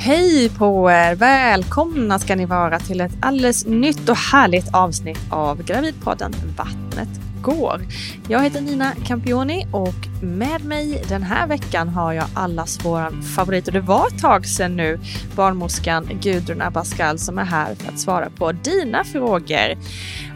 [0.00, 1.14] Hej på er!
[1.14, 7.08] Välkomna ska ni vara till ett alldeles nytt och härligt avsnitt av Gravidpodden Vattnet
[7.42, 7.80] går.
[8.28, 13.66] Jag heter Nina Campioni och med mig den här veckan har jag allas vår favorit
[13.66, 15.00] och det var ett tag sedan nu,
[15.36, 19.76] barnmorskan Gudrun Abascal som är här för att svara på dina frågor.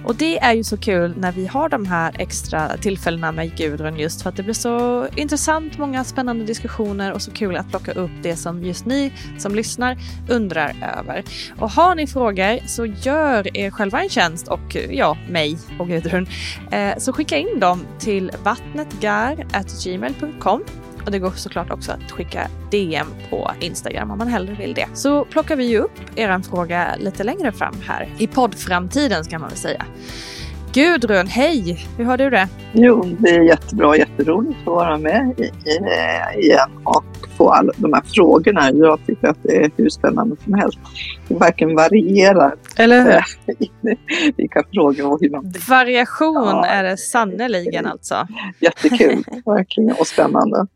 [0.05, 3.97] Och det är ju så kul när vi har de här extra tillfällena med Gudrun
[3.97, 7.93] just för att det blir så intressant, många spännande diskussioner och så kul att plocka
[7.93, 9.99] upp det som just ni som lyssnar
[10.29, 11.25] undrar över.
[11.59, 16.27] Och har ni frågor så gör er själva en tjänst och ja, mig och Gudrun.
[16.71, 19.47] Eh, så skicka in dem till vattnetgar.
[19.85, 20.65] Gmail.com
[21.05, 24.87] och det går såklart också att skicka DM på Instagram om man hellre vill det.
[24.95, 29.49] Så plockar vi ju upp er fråga lite längre fram här i poddframtiden ska man
[29.49, 29.87] väl säga.
[30.73, 31.87] Gudrun, hej!
[31.97, 32.49] Hur har du det?
[32.73, 35.51] Jo, det är jättebra, jätteroligt att vara med
[36.37, 37.05] igen och
[37.43, 38.71] få alla de här frågorna.
[38.73, 40.79] Jag tycker att det är hur spännande som helst.
[41.29, 42.55] Det verkligen varierar.
[42.77, 44.37] Eller hur?
[44.37, 45.53] Vilka frågor och hur man...
[45.69, 48.27] Variation ja, är det sannerligen alltså.
[48.61, 50.67] Jättekul, verkligen, och spännande.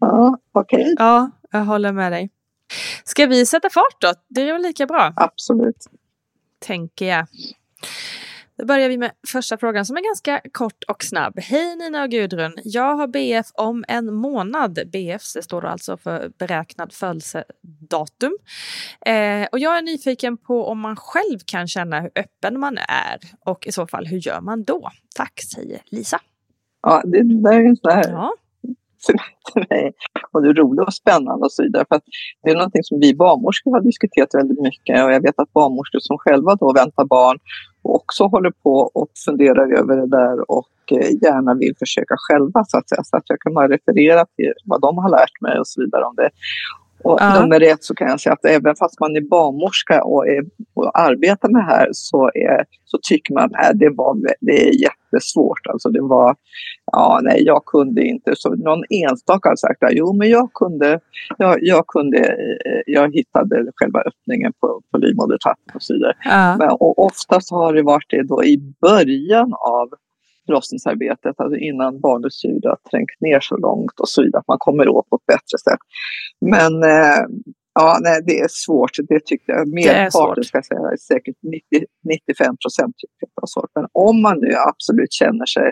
[0.00, 0.80] Ja, okej.
[0.82, 0.94] Okay.
[0.98, 2.30] Ja, jag håller med dig.
[3.04, 4.12] Ska vi sätta fart då?
[4.28, 5.12] Det är väl lika bra?
[5.16, 5.86] Absolut.
[6.66, 7.26] Tänker jag.
[8.60, 11.34] Då börjar vi med första frågan som är ganska kort och snabb.
[11.36, 12.52] Hej Nina och Gudrun.
[12.64, 14.78] Jag har BF om en månad.
[14.92, 18.36] BF står alltså för beräknad födelsedatum.
[19.06, 23.18] Eh, och jag är nyfiken på om man själv kan känna hur öppen man är
[23.44, 24.90] och i så fall hur gör man då?
[25.16, 26.20] Tack säger Lisa.
[26.82, 28.12] Ja, det där är så här.
[28.12, 28.34] Ja
[29.06, 29.14] för
[29.70, 29.92] mig
[30.32, 31.84] både roligt och spännande och så vidare.
[31.88, 32.00] För
[32.42, 35.98] det är någonting som vi barnmorskor har diskuterat väldigt mycket och jag vet att barnmorskor
[36.02, 37.38] som själva då väntar barn
[37.82, 42.78] också håller på och funderar över det där och eh, gärna vill försöka själva så
[42.78, 43.04] att säga.
[43.04, 46.04] Så att jag kan bara referera till vad de har lärt mig och så vidare
[46.04, 46.30] om det.
[47.04, 47.40] Och ja.
[47.40, 50.42] nummer ett så kan jag säga att även fast man är barnmorska och, är,
[50.74, 54.72] och arbetar med det här så, är, så tycker man att det, var, det är
[54.82, 55.66] jättesvårt.
[55.66, 56.36] Alltså det var,
[56.92, 58.32] ja nej jag kunde inte.
[58.36, 61.00] Så någon enstaka har sagt att jo men jag kunde,
[61.38, 66.14] jag, jag kunde, eh, jag hittade själva öppningen på, på livmodertappen och så vidare.
[66.24, 66.56] Ja.
[66.56, 69.88] Men, och oftast har det varit det då i början av
[70.50, 74.58] förlossningsarbetet, alltså innan barnets ljud har trängt ner så långt och så vidare, att man
[74.60, 75.82] kommer åt på ett bättre sätt.
[76.40, 77.22] Men eh,
[77.74, 78.90] Ja, nej, det är svårt.
[79.08, 79.68] Det tyckte jag.
[79.68, 83.70] Merparten ska jag säga, säkert 90, 95 procent tyckte jag var svårt.
[83.74, 85.68] Men om man nu absolut känner sig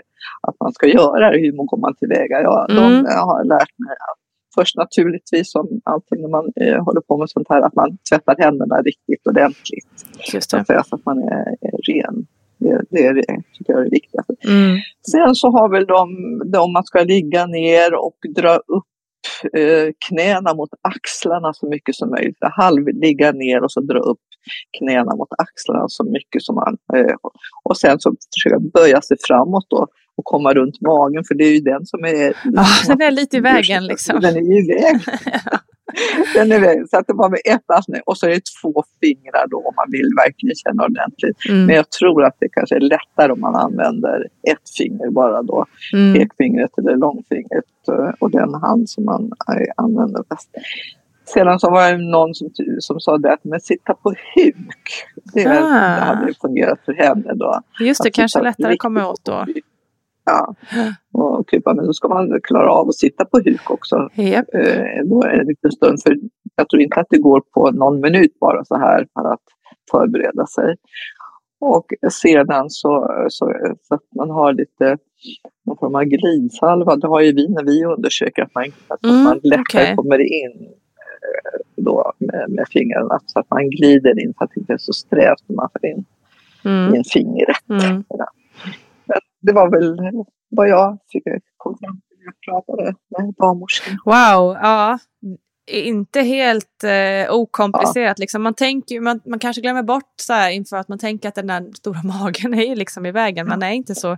[0.47, 2.41] att man ska göra det, hur går man tillväga?
[2.41, 3.03] Ja, mm.
[3.03, 4.19] de har lärt mig att
[4.55, 8.35] först naturligtvis som allting när man eh, håller på med sånt här, att man tvättar
[8.37, 9.93] händerna riktigt ordentligt.
[10.33, 10.83] Just det.
[10.87, 12.15] Så att man är, är ren.
[12.59, 13.13] Det, det, är,
[13.53, 14.33] tycker jag är det viktigaste.
[14.45, 14.77] Mm.
[15.11, 16.05] Sen så har väl de,
[16.51, 18.89] de man ska ligga ner och dra upp
[19.53, 22.37] eh, knäna mot axlarna så mycket som möjligt.
[22.41, 24.19] Halv ligga ner och så dra upp
[24.79, 26.77] knäna mot axlarna så mycket som man...
[26.95, 27.15] Eh,
[27.63, 29.87] och sen så försöka böja sig framåt då
[30.19, 32.29] och komma runt magen för det är ju den som är...
[32.31, 34.19] Oh, den är lite i vägen liksom.
[34.21, 34.99] Den är i vägen.
[36.35, 36.87] den är vägen.
[36.87, 39.73] Så att det var med ett avsnitt och så är det två fingrar då om
[39.75, 41.37] man vill verkligen känna ordentligt.
[41.49, 41.65] Mm.
[41.65, 45.65] Men jag tror att det kanske är lättare om man använder ett finger bara då.
[45.93, 46.13] Mm.
[46.13, 49.31] Pekfingret eller långfingret eh, och den hand som man
[49.77, 50.49] använder bäst.
[51.33, 52.49] Sedan så var det någon som,
[52.79, 54.85] som sa det att men sitta på huk.
[55.33, 55.53] Det, ah.
[55.53, 57.61] det hade fungerat för henne då.
[57.79, 59.45] Just det, kanske lättare att komma åt då.
[60.29, 60.55] Ja.
[61.13, 64.09] Och kupa, men då ska man klara av att sitta på huk också.
[64.15, 64.45] Yep.
[64.53, 66.17] Eh, då är det en liten stund, för
[66.55, 69.43] jag tror inte att det går på någon minut bara så här för att
[69.91, 70.75] förbereda sig.
[71.61, 74.97] Och sedan så, så, så att man har lite
[75.65, 79.23] någon form av glidsalva, det har ju vi när vi undersöker att man, att mm,
[79.23, 79.95] man lättare okay.
[79.95, 84.59] kommer in eh, då med, med fingrarna så att man glider in så att det
[84.59, 86.05] inte är så strävt när man får in,
[86.65, 86.95] mm.
[86.95, 87.69] in fingret.
[87.69, 88.03] Mm
[89.41, 89.97] det var väl
[90.49, 90.97] vad jag
[91.57, 93.97] kom fram till när jag pratade med barnmorskan.
[94.05, 94.99] Wow, ja.
[95.71, 98.17] Inte helt eh, okomplicerat.
[98.17, 98.21] Ja.
[98.21, 98.43] Liksom.
[98.43, 101.47] Man, tänker, man, man kanske glömmer bort så här, inför att man tänker att den
[101.47, 103.47] där stora magen är liksom i vägen.
[103.47, 104.17] Man är inte så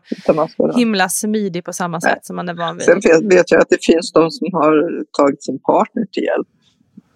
[0.76, 2.86] himla smidig på samma sätt som man är van vid.
[2.86, 6.48] Sen vet jag att det finns de som har tagit sin partner till hjälp.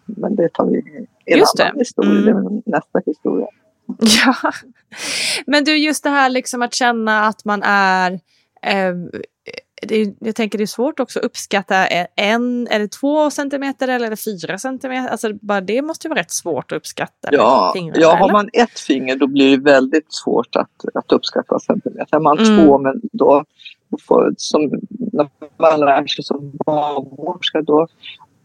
[0.06, 1.80] Men det tar vi i en Just annan det.
[1.80, 2.62] historia, mm.
[2.66, 3.48] nästa historia.
[4.26, 4.52] Ja,
[5.48, 8.12] men du just det här liksom att känna att man är
[8.62, 8.94] eh,
[9.82, 14.06] det, jag tänker det är svårt också att uppskatta en, är det två centimeter eller
[14.06, 15.10] är det fyra centimeter?
[15.10, 17.30] Alltså bara det måste ju vara rätt svårt att uppskatta.
[17.32, 21.60] Ja, fingrarna, ja har man ett finger då blir det väldigt svårt att, att uppskatta
[21.60, 22.08] centimeter.
[22.12, 22.66] Har man mm.
[22.66, 23.44] två, men då
[24.08, 27.88] får, som, när man lär sig som barnmorska då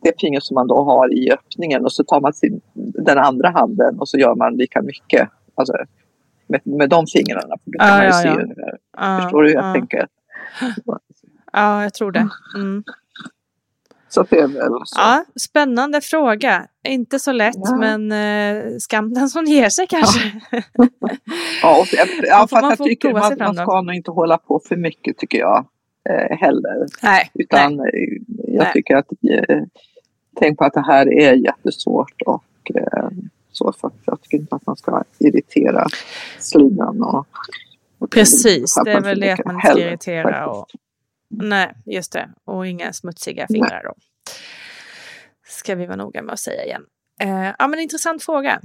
[0.03, 3.51] det finger som man då har i öppningen och så tar man sin, den andra
[3.51, 5.29] handen och så gör man lika mycket.
[5.55, 5.75] Alltså,
[6.47, 7.55] med, med de fingrarna.
[7.65, 8.43] Då kan ah, man ju ja, se ja.
[8.43, 8.79] ungefär.
[8.91, 9.73] Ah, Förstår du hur jag ah.
[9.73, 10.07] tänker?
[11.53, 12.29] Ja, jag tror det.
[12.57, 12.85] Mm.
[14.09, 15.01] Så det är väl så.
[15.01, 16.67] Ja, spännande fråga.
[16.89, 17.77] Inte så lätt, ja.
[17.77, 20.21] men eh, skam den som ger sig kanske.
[21.63, 21.87] ja, och,
[22.23, 25.67] ja fast jag tycker man, man ska nog inte hålla på för mycket tycker jag
[26.11, 26.87] eh, heller.
[27.03, 27.87] Nej, Utan nej.
[27.87, 28.23] Eh,
[28.55, 28.73] jag nej.
[28.73, 29.59] tycker att eh,
[30.39, 32.45] tänk på att det här är jättesvårt och
[32.75, 33.09] eh,
[33.53, 33.73] så.
[33.81, 35.87] För jag tycker inte att man ska irritera
[36.39, 37.03] slidan.
[37.03, 37.27] Och,
[37.99, 40.47] och Precis, det är väl det att man inte ska irritera.
[40.47, 40.67] Och,
[41.29, 42.31] nej, just det.
[42.45, 43.95] Och inga smutsiga fingrar då.
[45.47, 46.83] Ska vi vara noga med att säga igen.
[47.21, 48.61] Eh, ja, men intressant fråga.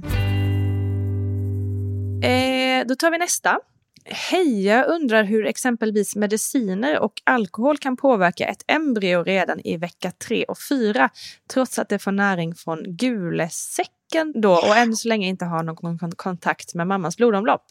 [2.22, 3.60] Eh, då tar vi nästa.
[4.08, 10.10] Hej, jag undrar hur exempelvis mediciner och alkohol kan påverka ett embryo redan i vecka
[10.10, 11.10] 3 och 4
[11.52, 15.98] trots att det får näring från gulesäcken då och än så länge inte har någon
[16.16, 17.62] kontakt med mammans blodomlopp.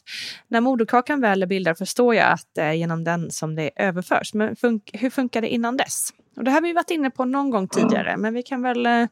[0.48, 4.34] När moderkakan väl är bildad förstår jag att det är genom den som det överförs.
[4.34, 6.08] Men fun hur funkar det innan dess?
[6.36, 8.86] Och det här har vi varit inne på någon gång tidigare, men vi kan väl
[8.86, 9.06] eh,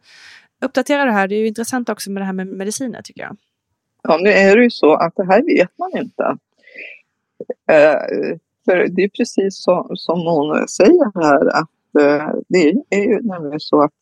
[0.65, 1.29] uppdatera det här.
[1.29, 3.37] Det är ju intressant också med det här med mediciner tycker jag.
[4.03, 6.37] Ja, nu är det ju så att det här vet man inte.
[7.71, 13.21] Eh, för det är precis som, som hon säger här att eh, det är ju
[13.23, 13.93] nämligen så att,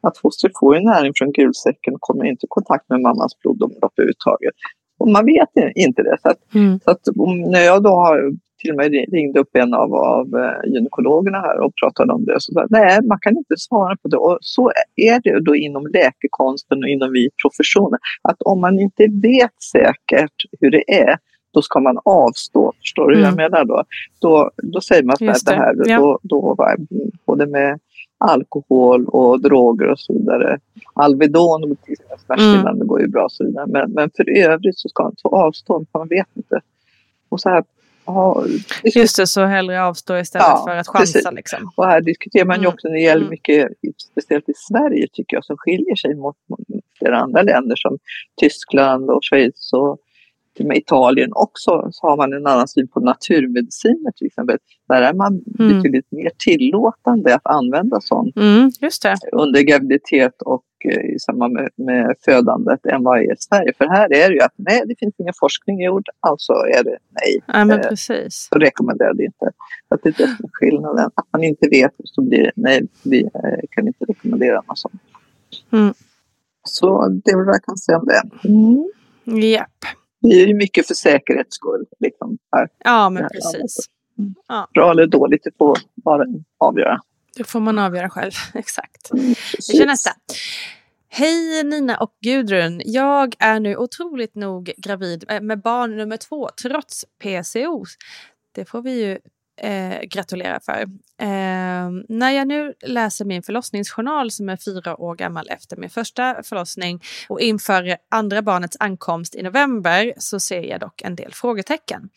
[0.00, 3.92] att fostret får ju näring från gulsäcken och kommer inte i kontakt med mammans blodomlopp
[3.98, 4.54] överhuvudtaget.
[4.98, 6.16] Och man vet inte det.
[6.22, 6.80] Så, att, mm.
[6.84, 7.00] så att
[7.50, 8.32] när jag då har
[8.64, 12.36] till och med ringde upp en av, av eh, gynekologerna här och pratade om det.
[12.40, 14.16] Så sa nej, man kan inte svara på det.
[14.16, 17.98] Och så är det då inom läkekonsten och inom vi professioner.
[18.22, 21.18] Att om man inte vet säkert hur det är
[21.54, 22.72] då ska man avstå.
[22.80, 23.18] Förstår du mm.
[23.18, 23.52] hur jag mm.
[23.52, 23.84] menar då?
[24.18, 25.38] Då, då säger man så det.
[25.46, 25.98] det här, ja.
[25.98, 26.76] då, då var
[27.26, 27.78] både med
[28.18, 30.58] alkohol och droger och så vidare.
[30.94, 31.78] Alvedon och
[32.26, 32.86] smärtstillande mm.
[32.86, 33.66] går ju bra och så vidare.
[33.66, 36.60] Men, men för övrigt så ska man ta avstånd för man vet inte.
[37.28, 37.64] Och så här,
[38.06, 38.44] ja,
[38.82, 41.30] Just det, så hellre avstå istället ja, för att chansa.
[41.30, 41.70] Liksom.
[41.76, 42.74] Och här diskuterar man ju mm.
[42.74, 43.30] också när det gäller mm.
[43.30, 43.68] mycket,
[44.10, 46.60] speciellt i Sverige tycker jag, som skiljer sig mot, mot
[46.98, 47.98] flera andra länder som
[48.40, 49.98] Tyskland och Schweiz och
[50.54, 54.58] till med Italien också så har man en annan syn på naturmediciner till exempel.
[54.88, 55.76] Där är man mm.
[55.76, 58.70] betydligt mer tillåtande att använda sånt mm,
[59.32, 63.72] under graviditet och eh, i samband med, med födandet än vad är i Sverige.
[63.78, 66.98] För här är det ju att nej, det finns ingen forskning gjord, alltså är det
[67.10, 67.40] nej.
[67.46, 68.48] Ja, men eh, precis.
[68.52, 69.50] Så rekommenderar det inte.
[69.88, 71.10] Att det är det som är skillnaden.
[71.14, 75.02] Att man inte vet så blir det nej, vi eh, kan inte rekommendera något sånt.
[75.72, 75.94] Mm.
[76.62, 78.48] Så det är väl vad jag kan säga om det.
[78.48, 78.90] Mm.
[79.24, 79.70] Japp.
[80.28, 81.86] Det är ju mycket för säkerhets skull.
[82.00, 82.68] Liksom, här.
[82.78, 83.76] Ja, men precis.
[84.18, 84.34] Mm.
[84.48, 84.68] Ja.
[84.74, 86.24] Bra eller dåligt, det får bara
[86.58, 87.00] avgöra.
[87.36, 89.10] Det får man avgöra själv, exakt.
[89.12, 89.34] Mm,
[89.70, 90.10] Vi kör nästa.
[91.08, 92.82] Hej Nina och Gudrun.
[92.84, 97.84] Jag är nu otroligt nog gravid med barn nummer två trots PCO.
[98.52, 99.18] Det får vi ju
[99.56, 100.82] eh, gratulera för.
[101.20, 106.42] Eh, när jag nu läser min förlossningsjournal som är fyra år gammal efter min första
[106.42, 112.08] förlossning och inför andra barnets ankomst i november så ser jag dock en del frågetecken.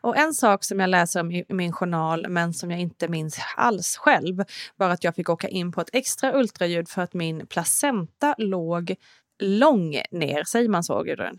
[0.00, 3.38] Och en sak som jag läser om i min journal men som jag inte minns
[3.56, 4.44] alls själv
[4.76, 8.94] var att jag fick åka in på ett extra ultraljud för att min placenta låg
[9.42, 10.44] lång ner.
[10.44, 11.38] Säger man så Gudrun?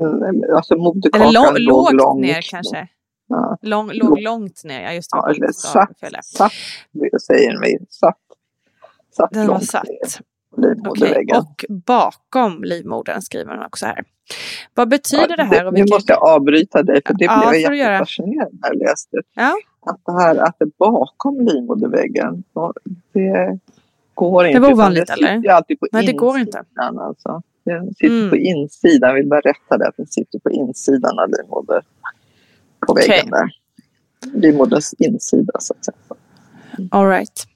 [0.00, 2.88] Mm, alltså moderkakan låg, lågt långt ner kanske?
[3.28, 3.58] Ja.
[3.62, 5.16] Lång, låg långt ner, ja just det.
[5.16, 6.52] Ja, eller satt, satt,
[7.26, 7.86] säger vi.
[7.88, 8.18] Satt,
[9.16, 9.86] satt Den var satt.
[10.88, 11.26] Okay.
[11.38, 14.04] Och bakom livmodern skriver hon också här.
[14.74, 15.72] Vad betyder ja, det här?
[15.72, 19.16] nu måste jag avbryta dig för det ja, blev jag jättefascinerad när jag läste.
[19.34, 19.54] Ja.
[19.86, 22.44] Att det här att det bakom livmoderväggen,
[23.12, 23.58] det
[24.14, 24.58] går inte.
[24.58, 25.50] Det var ovanligt eller?
[25.50, 26.64] Alltid på Nej, det går inte.
[26.76, 27.42] Alltså.
[27.64, 28.30] Den sitter mm.
[28.30, 31.82] på insidan, jag vill bara rätta det, att den sitter på insidan av livmodern
[32.86, 33.30] på väggen okay.
[33.30, 33.50] där.
[34.40, 35.96] Livmoderns insida så att säga.
[36.90, 37.46] All right.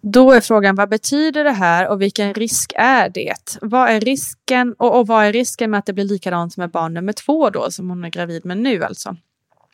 [0.00, 3.58] Då är frågan, vad betyder det här och vilken risk är det?
[3.60, 6.94] Vad är risken och, och vad är risken med att det blir likadant med barn
[6.94, 9.16] nummer två då som hon är gravid med nu alltså?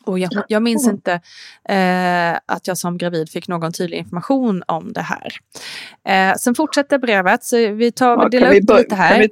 [0.05, 0.95] Och jag, jag minns mm.
[0.95, 1.11] inte
[1.69, 5.33] eh, att jag som gravid fick någon tydlig information om det här.
[6.07, 9.19] Eh, sen fortsätter brevet, så vi tar ja, delar upp lite här.
[9.19, 9.29] Vi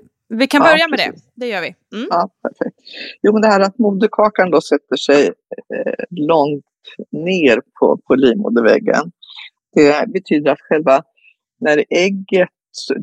[0.47, 1.11] kan börja ja, med det.
[1.35, 1.75] Det gör vi.
[1.97, 2.07] Mm.
[2.09, 2.77] Ja, perfekt.
[3.21, 5.25] Jo, men det här att moderkakan då sätter sig
[5.75, 6.65] eh, långt
[7.11, 9.11] ner på, på livmoderväggen.
[9.73, 11.03] Det betyder att själva
[11.59, 12.49] när ägget,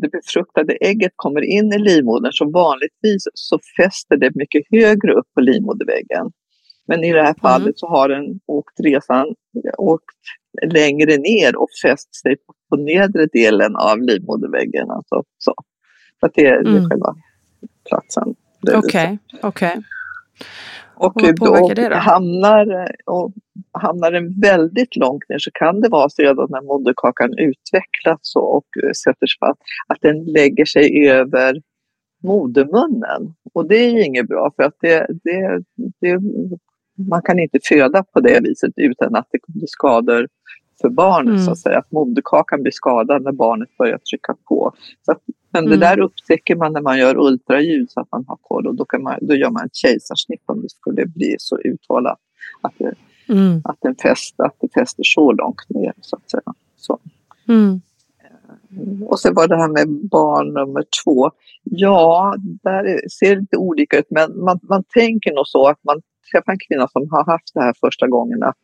[0.00, 5.26] det befruktade ägget kommer in i livmodern så vanligtvis så fäster det mycket högre upp
[5.34, 6.30] på livmoderväggen.
[6.88, 7.76] Men i det här fallet mm.
[7.76, 9.26] så har den åkt resan
[9.78, 10.04] åkt
[10.72, 14.90] längre ner och fäst sig på, på nedre delen av livmoderväggen.
[14.90, 15.54] Alltså, så.
[16.20, 16.90] För att det är mm.
[16.90, 17.14] själva
[17.88, 18.34] platsen.
[18.74, 19.82] Okej, okej.
[20.98, 21.96] Och, då, det då?
[21.96, 23.32] Hamnar, och
[23.72, 28.66] hamnar den väldigt långt ner så kan det vara så redan när moderkakan utvecklats och
[29.04, 31.60] sätter sig fast att den lägger sig över
[32.22, 33.34] modermunnen.
[33.54, 35.62] Och det är inget bra för att det, det,
[36.00, 36.18] det,
[37.08, 40.28] man kan inte föda på det viset utan att det blir skador
[40.80, 41.32] för barnet.
[41.32, 41.42] Mm.
[41.42, 41.78] Så att, säga.
[41.78, 44.72] att moderkakan blir skadad när barnet börjar trycka på.
[45.02, 45.12] Så
[45.56, 45.80] men mm.
[45.80, 48.84] det där upptäcker man när man gör ultraljud så att man har det och då,
[48.84, 52.18] kan man, då gör man ett kejsarsnitt om det skulle bli så uttalat
[52.60, 52.94] att, det,
[53.28, 53.60] mm.
[53.64, 55.92] att, den fäster, att det fäster så långt ner.
[56.00, 56.54] Så att säga.
[56.76, 56.98] Så.
[57.48, 57.80] Mm.
[59.06, 61.30] Och sen var det här med barn nummer två.
[61.64, 66.02] Ja, där ser det lite olika ut men man, man tänker nog så att man
[66.32, 68.56] träffar en kvinna som har haft det här första gången att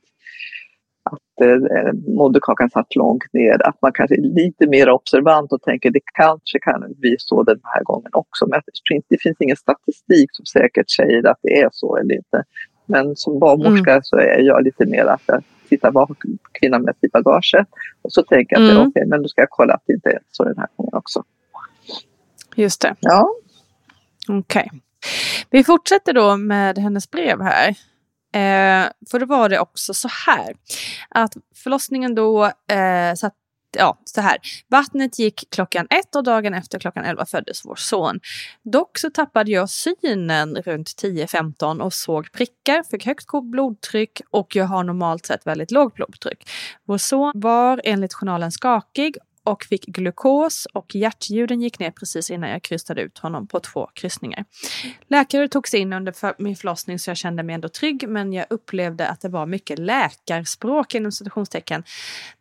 [1.12, 5.90] att eh, moderkakan satt långt ner, att man kanske är lite mer observant och tänker
[5.90, 8.46] det kanske kan bli så den här gången också.
[8.46, 8.60] Men
[9.08, 12.44] det finns ingen statistik som säkert säger att det är så eller inte.
[12.86, 14.02] Men som barnmorska mm.
[14.02, 16.16] så är jag lite mer att jag tittar vad har
[16.52, 17.68] kvinnan med i bagaget
[18.02, 18.82] och så tänker jag att mm.
[18.82, 20.94] okej, okay, men då ska jag kolla att det inte är så den här gången
[20.94, 21.24] också.
[22.56, 22.94] Just det.
[23.00, 23.34] Ja.
[24.28, 24.70] Okej.
[24.70, 24.80] Okay.
[25.50, 27.76] Vi fortsätter då med hennes brev här.
[28.32, 30.54] Eh, för då var det också så här
[31.08, 33.34] att förlossningen då eh, satt
[33.78, 34.38] ja, så här.
[34.68, 38.20] Vattnet gick klockan ett och dagen efter klockan elva föddes vår son.
[38.62, 44.64] Dock så tappade jag synen runt 10-15 och såg prickar, fick högt blodtryck och jag
[44.64, 46.50] har normalt sett väldigt lågt blodtryck.
[46.86, 52.50] Vår son var enligt journalen skakig och fick glukos och hjärtljuden gick ner precis innan
[52.50, 54.44] jag krystade ut honom på två kryssningar.
[55.08, 58.46] Läkare togs in under för min förlossning så jag kände mig ändå trygg men jag
[58.50, 61.84] upplevde att det var mycket läkarspråk inom citationstecken.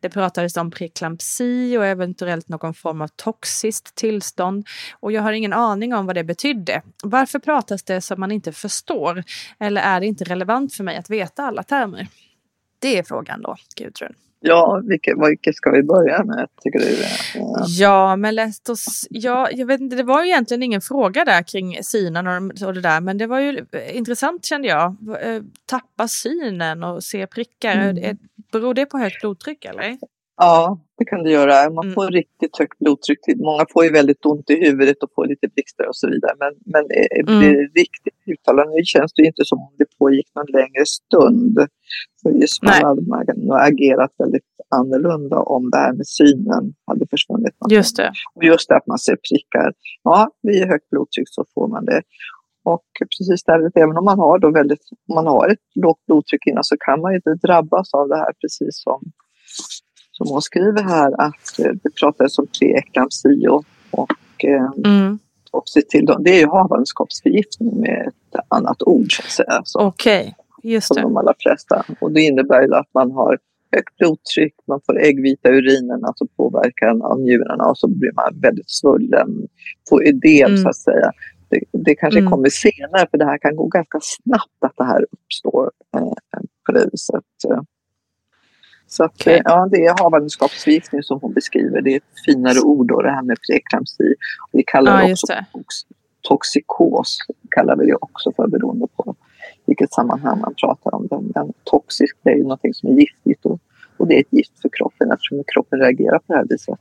[0.00, 4.66] Det pratades om preklampsi och eventuellt någon form av toxiskt tillstånd
[5.00, 6.82] och jag har ingen aning om vad det betydde.
[7.02, 9.24] Varför pratas det som man inte förstår?
[9.58, 12.08] Eller är det inte relevant för mig att veta alla termer?
[12.78, 14.14] Det är frågan då, Gudrun.
[14.44, 16.96] Ja, vilket, vilket ska vi börja med tycker du?
[17.34, 21.24] Ja, ja men läst oss, ja, jag vet inte, det var ju egentligen ingen fråga
[21.24, 24.96] där kring synen och, och det där, men det var ju intressant kände jag.
[25.22, 28.18] Eh, tappa synen och se prickar, mm.
[28.52, 29.98] beror det på högt blodtryck eller?
[30.44, 31.70] Ja, det kan det göra.
[31.70, 31.94] Man mm.
[31.94, 32.12] får mm.
[32.20, 33.18] riktigt högt blodtryck.
[33.36, 36.34] Många får ju väldigt ont i huvudet och får lite blixtar och så vidare.
[36.42, 36.84] Men, men
[37.20, 37.38] mm.
[37.38, 41.56] blir det riktigt uttalat, nu känns det inte som om det pågick någon längre stund.
[42.22, 47.04] För just man hade man nog agerat väldigt annorlunda om det här med synen hade
[47.10, 47.54] försvunnit.
[47.70, 48.12] Just det.
[48.34, 49.72] Och just det att man ser prickar.
[50.02, 52.02] Ja, vid högt blodtryck så får man det.
[52.64, 52.86] Och
[53.18, 56.64] precis där, även om man har, då väldigt, om man har ett lågt blodtryck innan
[56.64, 59.00] så kan man ju inte drabbas av det här precis som
[60.26, 65.18] som hon skriver här att eh, det pratades om preeklampsi och, och eh, mm.
[66.24, 69.06] Det är ju havandeskapsförgiftning med ett annat ord.
[69.78, 70.70] Okej, okay.
[70.72, 71.00] just det.
[71.00, 71.84] de allra flesta.
[72.00, 73.38] Och det innebär ju att man har
[73.72, 78.70] högt blodtryck, man får äggvita urinen, alltså påverkan av njurarna och så blir man väldigt
[78.70, 79.48] svullen,
[79.88, 80.62] får ödem mm.
[80.62, 81.12] så att säga.
[81.48, 82.30] Det, det kanske mm.
[82.30, 86.72] kommer senare för det här kan gå ganska snabbt att det här uppstår eh, på
[86.72, 87.24] det viset.
[88.92, 89.40] Så att, okay.
[89.44, 91.80] ja, det är havandeskapsförgiftning som hon beskriver.
[91.82, 94.14] Det är ett finare ord då, det här med preeklampsi.
[94.52, 95.74] Vi kallar ja, det också tox
[96.20, 97.18] toxikos,
[97.50, 99.14] kallar vi det också för beroende på
[99.66, 101.20] vilket sammanhang man pratar om det.
[101.34, 103.60] Men toxisk det är ju någonting som är giftigt och,
[103.96, 106.78] och det är ett gift för kroppen eftersom kroppen reagerar på det här viset.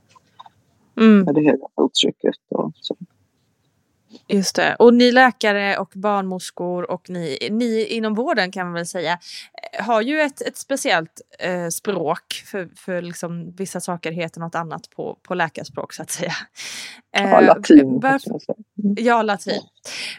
[0.98, 1.20] Mm.
[1.20, 2.96] Med det höga blodtrycket och så.
[4.28, 4.76] Just det.
[4.80, 9.20] Och ni läkare och barnmorskor och ni, ni inom vården kan man väl säga
[9.74, 14.56] eh, har ju ett, ett speciellt eh, språk för, för liksom, vissa saker heter något
[14.56, 16.34] annat på, på läkarspråk så att säga.
[17.18, 18.00] Eh, ja, latin.
[18.00, 18.30] Varför,
[18.84, 18.96] mm.
[18.98, 19.62] ja, latin.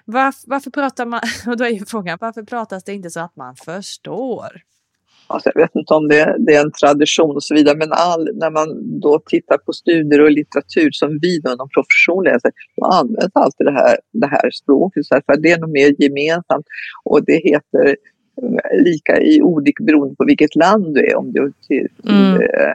[0.04, 3.36] Varför, varför pratar man, och då är ju frågan, varför pratas det inte så att
[3.36, 4.62] man förstår?
[5.26, 8.28] Alltså jag vet inte om det, det, är en tradition och så vidare, men all,
[8.34, 13.36] när man då tittar på studier och litteratur som vi inom profession läser, då används
[13.36, 16.66] alltid det här, det här språket, så här, för det är något mer gemensamt
[17.04, 17.96] och det heter
[18.42, 21.16] eh, lika i olika beroende på vilket land du är.
[21.16, 22.40] Om du är till, mm.
[22.40, 22.74] Eh,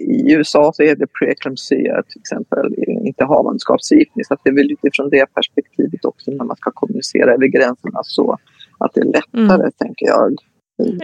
[0.00, 4.24] i USA så heter det preeclampsia till exempel, inte havandeskapsförgiftning.
[4.24, 8.38] Så det är väl utifrån det perspektivet också när man ska kommunicera över gränserna så
[8.78, 9.72] att det är lättare, mm.
[9.78, 10.36] tänker jag.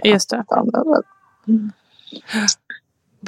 [0.03, 0.43] Just det.
[1.47, 1.71] Mm.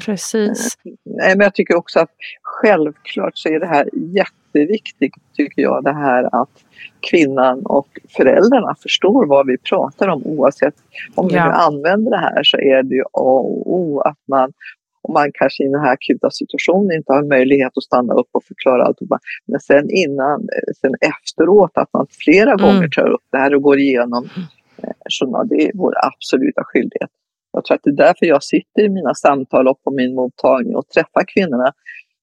[0.05, 0.77] Precis.
[1.03, 2.09] Men jag tycker också att
[2.41, 6.63] självklart så är det här jätteviktigt, tycker jag, det här att
[6.99, 7.87] kvinnan och
[8.17, 10.75] föräldrarna förstår vad vi pratar om oavsett
[11.15, 11.51] om vi ja.
[11.51, 14.53] använder det här så är det ju A och O att man
[15.03, 18.43] om man kanske i den här akuta situationen inte har möjlighet att stanna upp och
[18.43, 18.97] förklara allt.
[19.45, 20.47] Men sen innan,
[20.81, 22.65] sen efteråt att man flera mm.
[22.65, 24.29] gånger tar upp det här och går igenom
[25.19, 25.47] journal.
[25.47, 27.09] Det är vår absoluta skyldighet.
[27.53, 30.75] Jag tror att det är därför jag sitter i mina samtal och på min mottagning
[30.75, 31.73] och träffar kvinnorna.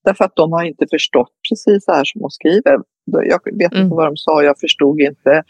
[0.05, 2.79] Därför att de har inte förstått precis så här som hon skriver.
[3.05, 3.89] Jag vet inte mm.
[3.89, 5.43] vad de sa, jag förstod inte.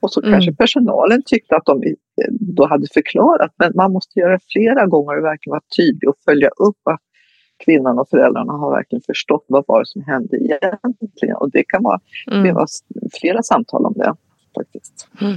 [0.00, 0.32] Och så mm.
[0.32, 1.94] kanske personalen tyckte att de
[2.30, 3.54] då hade förklarat.
[3.56, 7.00] Men man måste göra det flera gånger och verkligen vara tydlig och följa upp att
[7.64, 11.36] kvinnan och föräldrarna har verkligen förstått vad var det som hände egentligen.
[11.36, 12.44] Och det kan vara, mm.
[12.44, 12.66] det var
[13.20, 14.14] flera samtal om det
[14.58, 15.08] faktiskt.
[15.20, 15.36] Mm.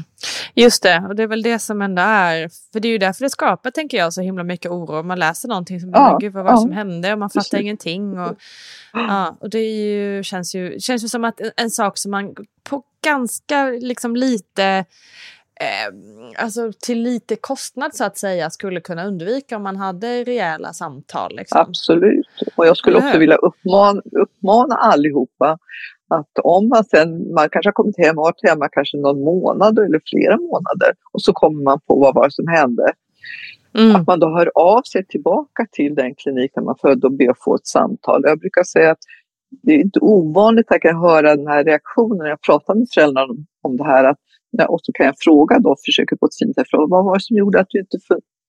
[0.56, 3.24] Just det, och det är väl det som ändå är, för det är ju därför
[3.26, 5.04] det skapar, tänker jag, så himla mycket oro.
[5.04, 6.62] Man läser någonting som, ja, gud vad var det ja.
[6.62, 7.60] som hände och man fattar Precis.
[7.60, 8.20] ingenting.
[8.20, 8.36] Och,
[8.94, 12.84] ja, och det ju, känns, ju, känns ju som att en, sak som man på
[13.04, 14.86] ganska liksom lite
[15.60, 20.74] Eh, alltså till lite kostnad så att säga skulle kunna undvika om man hade rejäla
[20.74, 21.36] samtal.
[21.36, 21.60] Liksom.
[21.62, 25.58] Absolut, och jag skulle också vilja uppmana, uppmana allihopa
[26.14, 29.80] att om man sen, man kanske har kommit hem och varit hemma kanske någon månad
[29.80, 32.94] eller flera månader och så kommer man på vad var som hände.
[33.78, 33.96] Mm.
[33.96, 37.30] Att man då hör av sig tillbaka till den klinik där man födde och ber
[37.30, 38.22] att få ett samtal.
[38.26, 39.04] Jag brukar säga att
[39.62, 42.88] det är inte ovanligt att jag kan höra den här reaktionen när jag pratar med
[42.94, 44.04] föräldrarna om det här.
[44.04, 44.18] Att,
[44.68, 47.22] och så kan jag fråga då, försöker på ett fint sätt fråga, vad var det
[47.22, 47.98] som gjorde att du inte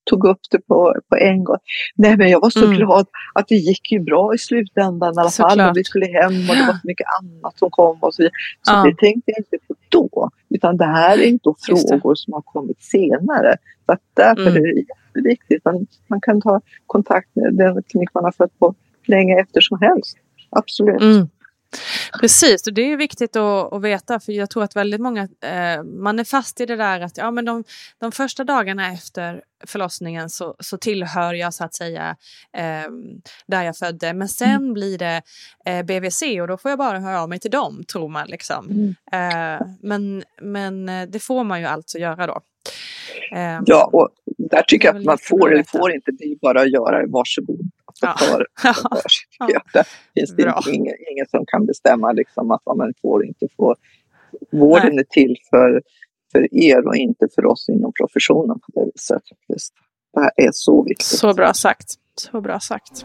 [0.05, 1.59] tog upp det på, på en gång.
[1.97, 2.77] Nej men jag var så mm.
[2.77, 5.61] glad att det gick ju bra i slutändan i alla fall.
[5.61, 8.33] Och vi skulle hem och det var så mycket annat som kom och så vidare.
[8.63, 8.83] Så ja.
[8.83, 10.31] det tänkte jag inte på då.
[10.51, 13.57] Utan det här är inte frågor som har kommit senare.
[13.87, 14.57] Så att därför mm.
[14.57, 15.65] är det jätteviktigt.
[15.65, 18.75] Man, man kan ta kontakt med den klinik man har fött på
[19.07, 20.17] länge efter som helst.
[20.51, 21.01] Absolut.
[21.01, 21.29] Mm.
[22.21, 25.83] Precis, och det är viktigt att, att, veta för jag tror att väldigt många, eh,
[25.83, 27.65] man är fast i det där att ja, men de,
[27.99, 32.17] de första dagarna efter förlossningen så, så tillhör jag så att säga
[32.57, 32.91] eh,
[33.47, 34.73] där jag födde men sen mm.
[34.73, 35.23] blir det
[35.67, 38.71] eh, BVC och då får jag bara höra av mig till dem tror man liksom.
[38.71, 38.95] Mm.
[39.13, 42.41] Eh, men, men eh, det får man ju alltså göra då.
[43.33, 43.63] Ehm.
[43.67, 44.09] Ja, och
[44.39, 47.71] Där tycker jag att man får eller får inte, det är bara att göra varsågod.
[48.17, 48.17] Ja.
[48.19, 49.61] för, för, ja.
[49.73, 49.85] Det
[50.21, 53.77] finns det ingen, ingen som kan bestämma liksom, att man får inte få.
[54.53, 54.99] Vården Nej.
[54.99, 55.83] är till för,
[56.33, 59.23] för er och inte för oss inom professionen på det viset.
[60.15, 61.07] Det här är så viktigt.
[61.07, 61.89] Så bra sagt.
[62.17, 63.05] Så bra sagt.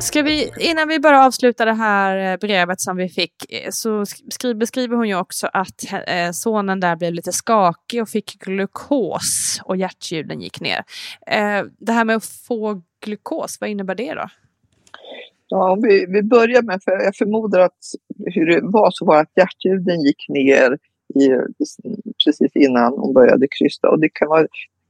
[0.00, 4.06] Ska vi, innan vi bara avslutar det här eh, brevet som vi fick eh, så
[4.06, 9.60] skri, beskriver hon ju också att eh, sonen där blev lite skakig och fick glukos
[9.64, 10.84] och hjärtljuden gick ner.
[11.26, 14.28] Eh, det här med att få glukos, vad innebär det då?
[15.48, 17.78] Ja, om vi, vi börjar med, för jag förmodar att
[18.26, 20.78] hur det var så var att hjärtljuden gick ner
[21.14, 21.28] i,
[22.24, 24.46] precis innan hon började krysta och det kan vara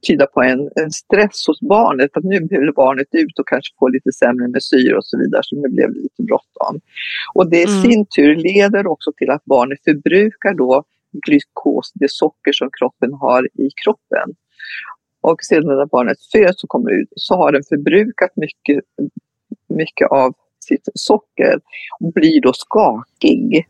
[0.06, 3.88] tyda på en, en stress hos barnet, att nu behöver barnet ut och kanske få
[3.88, 6.80] lite sämre med syre och så vidare, så nu blev det lite bråttom.
[7.34, 7.82] Och det i mm.
[7.82, 10.84] sin tur leder också till att barnet förbrukar då
[11.26, 14.34] glukos, det socker som kroppen har i kroppen.
[15.20, 18.84] Och sedan när barnet föds och kommer ut så har den förbrukat mycket,
[19.68, 21.60] mycket av sitt socker
[22.00, 23.66] och blir då skakig.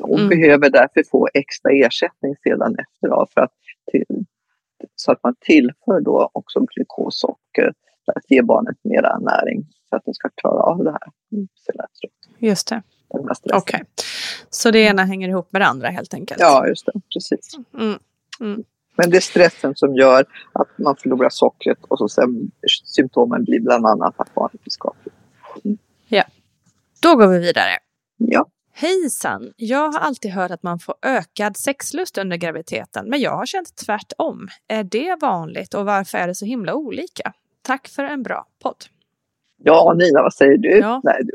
[0.00, 0.28] Och mm.
[0.28, 3.52] behöver därför få extra ersättning sedan efteråt för att
[4.96, 7.72] så att man tillför då också glukossocker
[8.04, 11.10] för att ge barnet mera näring för att den ska klara av det här.
[12.38, 12.82] Just det.
[13.08, 13.58] Okej.
[13.58, 13.84] Okay.
[14.50, 16.40] Så det ena hänger ihop med det andra helt enkelt?
[16.40, 16.92] Ja, just det.
[17.14, 17.58] Precis.
[17.74, 17.98] Mm.
[18.40, 18.64] Mm.
[18.96, 22.50] Men det är stressen som gör att man förlorar sockret och så sen
[22.84, 25.16] symptomen blir bland annat att barnet blir skakigt.
[25.64, 25.78] Mm.
[26.08, 26.24] Ja.
[27.02, 27.78] Då går vi vidare.
[28.16, 28.46] Ja.
[28.74, 29.52] Hejsan!
[29.56, 33.76] Jag har alltid hört att man får ökad sexlust under graviditeten, men jag har känt
[33.76, 34.48] tvärtom.
[34.68, 37.32] Är det vanligt och varför är det så himla olika?
[37.62, 38.84] Tack för en bra podd.
[39.64, 40.78] Ja, Nina, vad säger du?
[40.78, 41.00] Ja.
[41.04, 41.32] Nej, du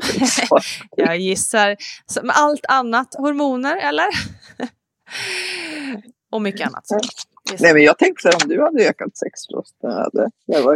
[1.04, 4.06] jag gissar som allt annat hormoner, eller?
[6.30, 6.84] och mycket annat.
[7.60, 9.76] Nej, men jag tänkte om du hade ökat sexlust.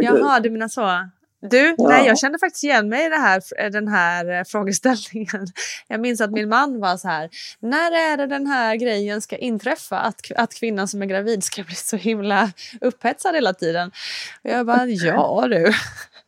[0.01, 1.09] Jaha, du menar så.
[1.49, 1.87] Du, ja.
[1.87, 5.47] nej, jag kände faktiskt igen mig i det här, den här eh, frågeställningen.
[5.87, 7.29] Jag minns att min man var så här,
[7.59, 9.99] när är det den här grejen ska inträffa?
[9.99, 12.51] Att, att kvinnan som är gravid ska bli så himla
[12.81, 13.91] upphetsad hela tiden.
[14.43, 15.73] Och jag bara, ja du.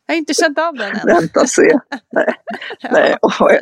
[0.06, 1.06] Jag har inte känt av den än.
[1.06, 1.78] Vänta och se.
[2.12, 2.34] Nej.
[2.90, 3.16] nej.
[3.20, 3.58] jag,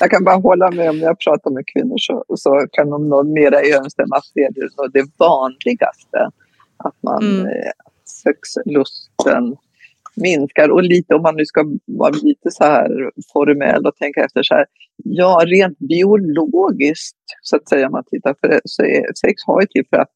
[0.00, 3.08] jag kan bara hålla med om när jag pratar med kvinnor så, så kan de
[3.08, 6.30] nog mera överensstämma att det är det vanligaste.
[6.76, 7.46] Att man mm.
[7.46, 7.72] Eh,
[8.04, 9.56] sexlusten
[10.16, 10.68] minskar.
[10.68, 14.54] Och lite om man nu ska vara lite så här formell och tänka efter så
[14.54, 14.66] här.
[14.96, 19.60] Ja, rent biologiskt så att säga, om man tittar för det, så är sex har
[19.60, 20.10] ju till för att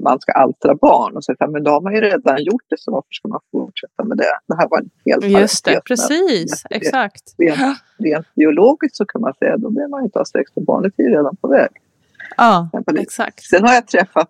[0.00, 2.76] man ska alstra barn och så här, men då har man ju redan gjort det
[2.78, 4.38] så varför ska man fortsätta med det?
[4.48, 7.34] Det här var en helt Just det, precis, exakt.
[7.38, 10.92] Rent, rent, biologiskt så kan man säga då behöver man inte ha sex för barnet
[10.96, 11.70] är ju redan på väg.
[12.36, 13.44] Ja, exakt.
[13.44, 14.28] Sen har jag träffat,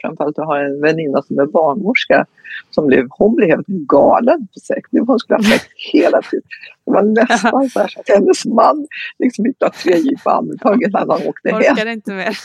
[0.00, 2.26] framförallt jag har en väninna som är barnmorska,
[2.70, 4.88] som blev, hon blev helt galen på sex.
[5.06, 6.46] Hon skulle ha sex hela tiden.
[6.84, 8.86] Det var nästan så, här, så att hennes man
[9.18, 11.58] liksom inte har tre djupa andetag innan han åkte hem.
[11.58, 12.38] Orkade inte mer.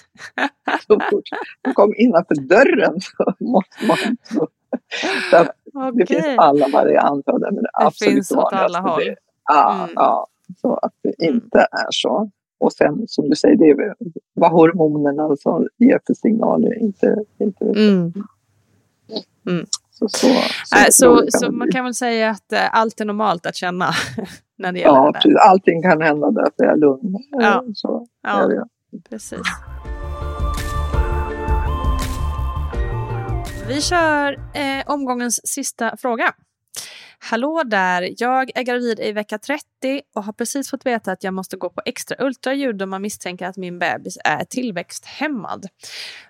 [0.87, 1.23] så fort
[1.63, 4.47] hon kom innanför dörren så måste man så,
[5.31, 5.91] så att okay.
[5.95, 7.51] Det finns alla varianter av det.
[7.51, 9.15] Men det, det finns åt alla håll.
[9.49, 9.93] Ja, mm.
[9.95, 10.27] ja,
[10.61, 12.31] så att det inte är så.
[12.57, 13.95] Och sen som du säger, det är
[14.33, 16.79] vad hormonerna alltså ger för signaler.
[16.79, 18.13] Inte, inte mm.
[19.47, 19.65] Mm.
[19.91, 20.27] Så, så,
[20.65, 23.89] så, äh, så, så man kan väl säga att äh, allt är normalt att känna
[24.57, 25.35] när det gäller ja, det precis.
[25.49, 27.15] Allting kan hända därför jag är lugn.
[27.31, 28.49] Ja, så, ja
[28.95, 29.41] är precis.
[33.67, 36.33] Vi kör eh, omgångens sista fråga.
[37.19, 38.13] Hallå där!
[38.17, 39.65] Jag är gravid i vecka 30
[40.15, 43.45] och har precis fått veta att jag måste gå på extra ultraljud då man misstänker
[43.45, 45.65] att min bebis är tillväxthämmad.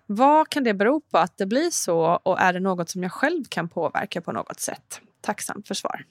[0.05, 3.11] Vad kan det bero på att det blir så och är det något som jag
[3.11, 5.01] själv kan påverka på något sätt?
[5.21, 6.05] Tacksamt för svar.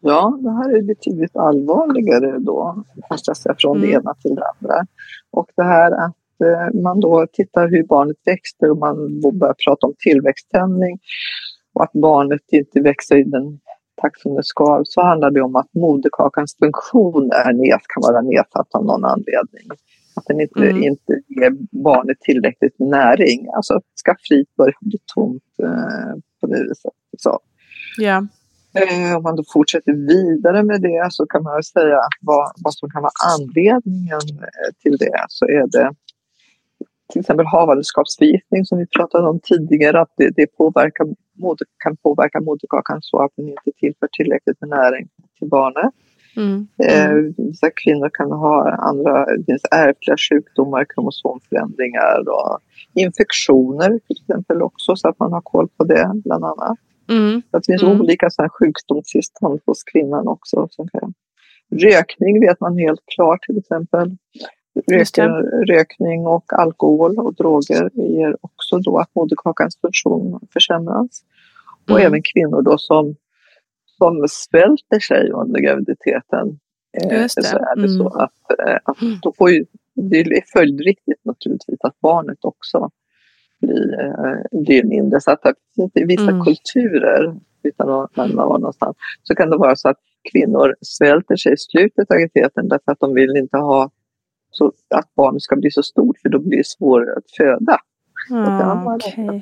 [0.00, 3.90] Ja, det här är betydligt allvarligare då, fast jag säger från mm.
[3.90, 4.86] det ena till det andra.
[5.30, 9.86] Och det här att eh, man då tittar hur barnet växer och man börjar prata
[9.86, 10.98] om tillväxthämning
[11.74, 13.60] och att barnet inte växer i den
[14.00, 18.20] takt som det ska, så handlar det om att moderkakans funktion är ned, kan vara
[18.20, 19.66] nedsatt av någon anledning.
[20.16, 20.82] Att den inte, mm.
[20.82, 23.48] inte ger barnet tillräckligt med näring.
[23.56, 26.92] Alltså skafferiet börjar bli tomt eh, på det viset.
[27.18, 27.38] Så.
[28.74, 32.90] Eh, om man då fortsätter vidare med det så kan man säga vad, vad som
[32.90, 35.94] kan vara anledningen eh, till det så är det
[37.12, 41.06] till exempel havandeskapsförgiftning som vi pratade om tidigare, att det, det påverkar,
[41.84, 45.90] kan påverka moderkakan så att den inte tillför tillräckligt med näring till barnet.
[46.36, 46.68] Mm.
[46.78, 47.34] Mm.
[47.36, 52.58] vissa kvinnor kan ha andra, det finns ärftliga sjukdomar, kromosomförändringar och
[52.94, 56.78] infektioner till exempel också så att man har koll på det bland annat.
[57.10, 57.42] Mm.
[57.50, 58.00] det finns mm.
[58.00, 60.68] olika så här sjukdomstillstånd hos kvinnan också.
[60.70, 61.14] Som kan.
[61.70, 64.16] Rökning vet man helt klart till exempel.
[64.74, 65.28] Röker,
[65.66, 71.22] rökning och alkohol och droger ger också då att moderkakans funktion försämras.
[71.84, 72.06] Och mm.
[72.06, 73.16] även kvinnor då som,
[73.98, 76.58] som svälter sig under graviditeten.
[77.02, 77.98] Eh, så är det mm.
[77.98, 79.18] så att, eh, att mm.
[79.22, 82.90] då får ju, det är följdriktigt naturligtvis att barnet också
[83.60, 85.20] blir, eh, blir mindre.
[85.20, 85.40] Så att
[85.94, 86.44] i vissa mm.
[86.44, 89.98] kulturer, utan att nämna var någonstans, så kan det vara så att
[90.32, 93.90] kvinnor svälter sig i slutet av graviditeten därför att de vill inte ha
[94.50, 97.78] så att barnet ska bli så stort för då blir det svårare att föda.
[98.30, 99.40] Ah, okay.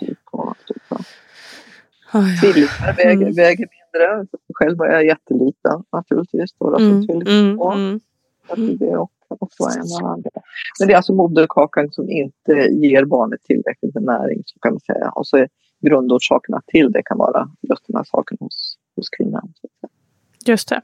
[2.41, 3.35] Tvillingar väger, mm.
[3.35, 4.27] väger mindre.
[4.55, 6.53] Själv var jag jätteliten naturligtvis.
[6.59, 7.03] Då, mm.
[7.27, 8.01] Mm.
[8.57, 8.77] Mm.
[8.77, 8.97] Det
[9.29, 10.31] också var en av andra.
[10.79, 14.43] Men det är alltså moderkakan som inte ger barnet tillräckligt med näring.
[14.47, 15.11] Så kan man säga.
[15.11, 15.49] Och så är
[15.81, 19.53] grundorsakerna till det kan vara just de här sakerna hos, hos kvinnan.
[20.47, 20.81] Just det.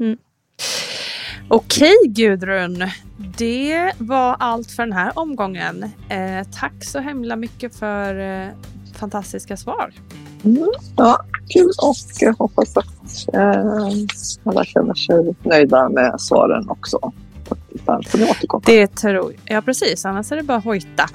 [0.00, 0.18] Mm.
[1.48, 2.84] Okej Gudrun,
[3.38, 5.84] det var allt för den här omgången.
[6.08, 8.48] Eh, tack så himla mycket för eh,
[8.94, 9.92] fantastiska svar.
[10.44, 13.86] Mm, ja, kul och jag hoppas att eh,
[14.44, 17.12] alla känner sig nöjda med svaren också.
[18.64, 19.56] Det tror jag.
[19.56, 21.08] Ja precis, annars är det bara att hojta.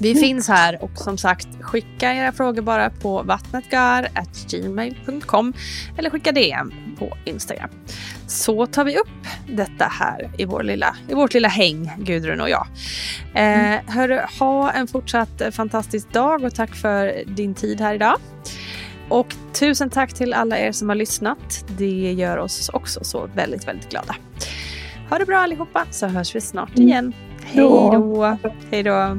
[0.00, 5.52] Vi finns här och som sagt skicka era frågor bara på vattnetgar.gmail.com
[5.98, 7.70] eller skicka DM på Instagram.
[8.26, 9.08] Så tar vi upp
[9.48, 12.66] detta här i, vår lilla, i vårt lilla häng, Gudrun och jag.
[13.34, 13.86] Eh, mm.
[13.86, 18.16] hörru, ha en fortsatt fantastisk dag och tack för din tid här idag.
[19.08, 21.64] Och tusen tack till alla er som har lyssnat.
[21.78, 24.16] Det gör oss också så väldigt, väldigt glada.
[25.10, 26.88] Ha det bra allihopa så hörs vi snart mm.
[26.88, 27.12] igen.
[27.44, 28.38] Hej då!
[28.70, 29.18] Hej då!